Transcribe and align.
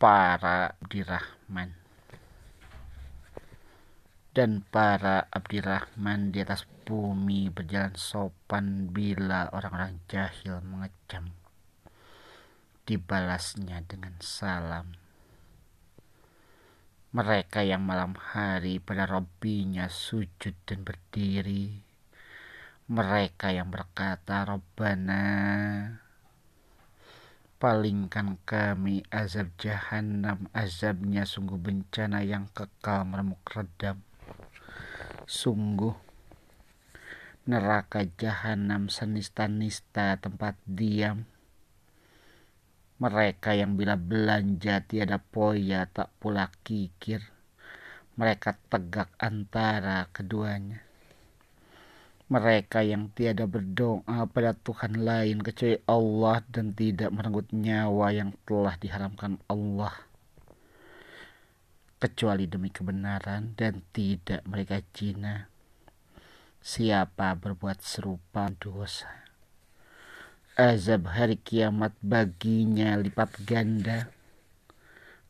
para 0.00 0.80
Abdirahman 0.80 1.76
dan 4.32 4.64
para 4.64 5.28
Abdirahman 5.28 6.32
di 6.32 6.40
atas 6.40 6.64
bumi 6.88 7.52
berjalan 7.52 7.92
sopan 8.00 8.88
bila 8.88 9.52
orang-orang 9.52 10.00
jahil 10.08 10.64
mengecam. 10.64 11.36
Dibalasnya 12.88 13.84
dengan 13.84 14.16
salam. 14.24 14.96
Mereka 17.12 17.60
yang 17.68 17.84
malam 17.84 18.16
hari 18.16 18.80
pada 18.80 19.04
Robbinya 19.04 19.92
sujud 19.92 20.56
dan 20.64 20.80
berdiri. 20.80 21.76
Mereka 22.88 23.52
yang 23.52 23.68
berkata 23.68 24.48
Robbana 24.48 25.28
palingkan 27.60 28.40
kami 28.48 29.04
azab 29.12 29.52
jahanam 29.60 30.48
azabnya 30.56 31.28
sungguh 31.28 31.60
bencana 31.60 32.24
yang 32.24 32.48
kekal 32.56 33.04
meremuk 33.04 33.44
redam. 33.52 34.00
Sungguh 35.28 35.92
neraka 37.44 38.08
jahanam 38.16 38.88
senista-nista 38.88 40.16
tempat 40.16 40.56
diam. 40.64 41.28
Mereka 42.96 43.52
yang 43.52 43.76
bila 43.76 44.00
belanja 44.00 44.80
tiada 44.88 45.20
poya 45.20 45.84
tak 45.84 46.08
pula 46.16 46.48
kikir. 46.64 47.20
Mereka 48.16 48.56
tegak 48.72 49.12
antara 49.20 50.08
keduanya 50.16 50.89
mereka 52.30 52.86
yang 52.86 53.10
tiada 53.10 53.50
berdoa 53.50 54.22
pada 54.30 54.54
Tuhan 54.54 55.02
lain 55.02 55.42
kecuali 55.42 55.82
Allah 55.90 56.38
dan 56.46 56.70
tidak 56.70 57.10
merenggut 57.10 57.50
nyawa 57.50 58.14
yang 58.14 58.30
telah 58.46 58.78
diharamkan 58.78 59.42
Allah. 59.50 59.90
Kecuali 61.98 62.46
demi 62.46 62.70
kebenaran 62.70 63.58
dan 63.58 63.82
tidak 63.90 64.46
mereka 64.46 64.78
jina. 64.94 65.50
Siapa 66.62 67.34
berbuat 67.34 67.82
serupa 67.82 68.46
dosa? 68.62 69.10
Azab 70.54 71.10
hari 71.10 71.34
kiamat 71.34 71.98
baginya 71.98 72.94
lipat 72.94 73.42
ganda. 73.42 74.06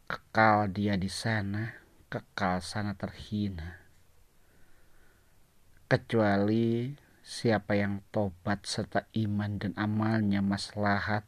Kekal 0.05 0.69
dia 0.71 1.01
di 1.01 1.09
sana 1.09 1.81
kekal 2.11 2.59
sana 2.59 2.99
terhina 2.99 3.79
kecuali 5.91 6.95
siapa 7.27 7.75
yang 7.75 7.99
tobat 8.15 8.63
serta 8.63 9.11
iman 9.11 9.59
dan 9.59 9.75
amalnya 9.75 10.39
maslahat 10.39 11.27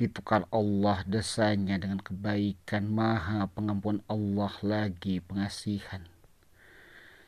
ditukar 0.00 0.48
Allah 0.48 1.04
desanya 1.04 1.76
dengan 1.76 2.00
kebaikan. 2.00 2.88
Maha 2.88 3.44
pengampun 3.52 4.00
Allah 4.08 4.48
lagi 4.64 5.20
pengasihan. 5.20 6.08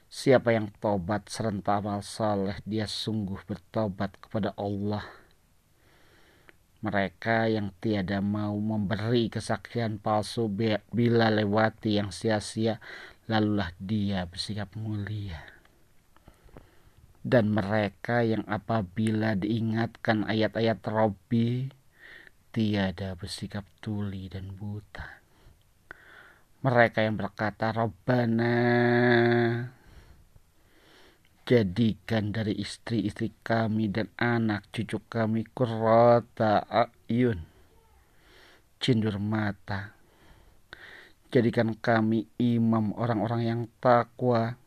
Siapa 0.08 0.56
yang 0.56 0.72
tobat 0.80 1.28
serta 1.28 1.84
amal 1.84 2.00
saleh 2.00 2.64
dia 2.64 2.88
sungguh 2.88 3.44
bertobat 3.44 4.16
kepada 4.16 4.56
Allah. 4.56 5.04
Mereka 6.80 7.52
yang 7.52 7.76
tiada 7.76 8.24
mau 8.24 8.56
memberi 8.56 9.28
kesaksian 9.28 10.00
palsu 10.00 10.48
bila 10.88 11.28
lewati 11.28 12.00
yang 12.00 12.08
sia-sia 12.08 12.80
lalulah 13.28 13.68
dia 13.76 14.24
bersikap 14.24 14.72
mulia 14.80 15.55
dan 17.26 17.50
mereka 17.50 18.22
yang 18.22 18.46
apabila 18.46 19.34
diingatkan 19.34 20.22
ayat-ayat 20.30 20.78
Robbi 20.86 21.66
tiada 22.54 23.18
bersikap 23.18 23.66
tuli 23.82 24.30
dan 24.30 24.54
buta. 24.54 25.26
Mereka 26.62 27.02
yang 27.02 27.18
berkata 27.18 27.74
Robbana 27.74 28.54
jadikan 31.46 32.30
dari 32.30 32.58
istri-istri 32.62 33.34
kami 33.42 33.90
dan 33.90 34.10
anak 34.18 34.70
cucu 34.70 34.98
kami 35.06 35.46
kurrata 35.46 36.66
ayun 36.66 37.38
cindur 38.82 39.22
mata 39.22 39.94
jadikan 41.30 41.78
kami 41.78 42.26
imam 42.42 42.90
orang-orang 42.98 43.42
yang 43.46 43.60
takwa 43.78 44.58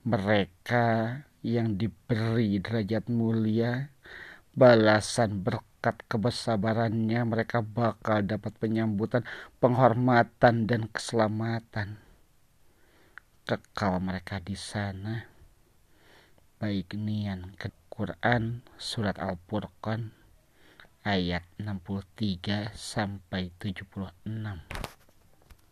mereka 0.00 1.20
yang 1.46 1.78
diberi 1.78 2.58
derajat 2.58 3.06
mulia, 3.06 3.94
balasan 4.50 5.46
berkat 5.46 6.02
kebersabarannya 6.10 7.22
mereka 7.22 7.62
bakal 7.62 8.26
dapat 8.26 8.50
penyambutan, 8.58 9.22
penghormatan 9.62 10.66
dan 10.66 10.90
keselamatan. 10.90 12.02
Kekal 13.46 14.02
mereka 14.02 14.42
di 14.42 14.58
sana. 14.58 15.30
Baik 16.58 16.98
nian 16.98 17.54
ke 17.54 17.70
Quran 17.86 18.66
surat 18.74 19.14
Al-Furqan 19.22 20.10
ayat 21.06 21.46
63 21.62 22.74
sampai 22.74 23.54
76. 23.62 24.85